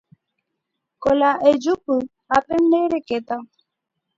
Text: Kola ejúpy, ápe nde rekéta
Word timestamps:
Kola 1.03 1.29
ejúpy, 1.49 1.95
ápe 2.35 2.55
nde 2.63 2.79
rekéta 2.93 3.35